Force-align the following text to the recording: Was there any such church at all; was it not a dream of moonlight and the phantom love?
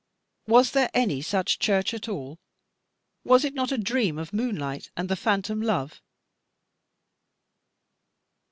Was 0.47 0.71
there 0.71 0.89
any 0.95 1.21
such 1.21 1.59
church 1.59 1.93
at 1.93 2.09
all; 2.09 2.39
was 3.23 3.45
it 3.45 3.53
not 3.53 3.71
a 3.71 3.77
dream 3.77 4.17
of 4.17 4.33
moonlight 4.33 4.89
and 4.97 5.09
the 5.09 5.15
phantom 5.15 5.61
love? 5.61 6.01